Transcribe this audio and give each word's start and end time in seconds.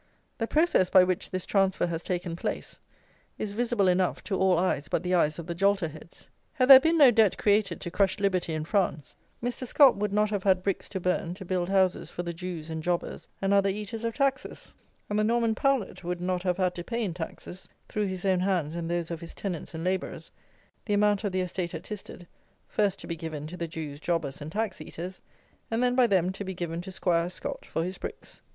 The 0.39 0.47
process 0.47 0.89
by 0.89 1.03
which 1.03 1.29
this 1.29 1.45
transfer 1.45 1.85
has 1.85 2.01
taken 2.01 2.35
place 2.35 2.79
is 3.37 3.51
visible 3.51 3.87
enough, 3.87 4.23
to 4.23 4.35
all 4.35 4.57
eyes 4.57 4.87
but 4.87 5.03
the 5.03 5.13
eyes 5.13 5.37
of 5.37 5.45
the 5.45 5.53
jolterheads. 5.53 6.25
Had 6.53 6.71
there 6.71 6.79
been 6.79 6.97
no 6.97 7.11
Debt 7.11 7.37
created 7.37 7.79
to 7.81 7.91
crush 7.91 8.17
liberty 8.19 8.51
in 8.55 8.65
France 8.65 9.13
and 9.43 9.51
to 9.53 9.57
keep 9.63 9.75
down 9.77 9.93
reformers 9.93 9.93
in 9.93 9.93
England, 9.93 9.93
Mr. 9.93 9.93
Scot 9.93 9.97
would 10.01 10.13
not 10.13 10.29
have 10.31 10.43
had 10.43 10.63
bricks 10.63 10.89
to 10.89 10.99
burn 10.99 11.35
to 11.35 11.45
build 11.45 11.69
houses 11.69 12.09
for 12.09 12.23
the 12.23 12.33
Jews 12.33 12.71
and 12.71 12.81
jobbers 12.81 13.27
and 13.43 13.53
other 13.53 13.69
eaters 13.69 14.03
of 14.03 14.15
taxes; 14.15 14.73
and 15.07 15.19
the 15.19 15.23
Norman 15.23 15.53
Powlet 15.53 16.03
would 16.03 16.19
not 16.19 16.41
have 16.41 16.57
had 16.57 16.73
to 16.73 16.83
pay 16.83 17.03
in 17.03 17.13
taxes, 17.13 17.69
through 17.87 18.07
his 18.07 18.25
own 18.25 18.39
hands 18.39 18.73
and 18.75 18.89
those 18.89 19.11
of 19.11 19.21
his 19.21 19.35
tenants 19.35 19.75
and 19.75 19.83
labourers, 19.83 20.31
the 20.85 20.95
amount 20.95 21.23
of 21.23 21.31
the 21.31 21.41
estate 21.41 21.75
at 21.75 21.83
Tisted, 21.83 22.25
first 22.67 22.97
to 23.01 23.05
be 23.05 23.15
given 23.15 23.45
to 23.45 23.55
the 23.55 23.67
Jews, 23.67 23.99
jobbers, 23.99 24.41
and 24.41 24.51
tax 24.51 24.81
eaters, 24.81 25.21
and 25.69 25.83
then 25.83 25.93
by 25.93 26.07
them 26.07 26.31
to 26.31 26.43
be 26.43 26.55
given 26.55 26.81
to 26.81 26.91
"'Squire 26.91 27.29
Scot" 27.29 27.67
for 27.67 27.83
his 27.83 27.99
bricks. 27.99 28.41